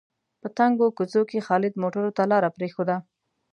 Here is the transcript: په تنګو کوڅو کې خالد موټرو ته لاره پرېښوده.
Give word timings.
په 0.41 0.47
تنګو 0.57 0.87
کوڅو 0.97 1.21
کې 1.29 1.45
خالد 1.47 1.73
موټرو 1.81 2.11
ته 2.17 2.23
لاره 2.31 2.49
پرېښوده. 2.57 2.95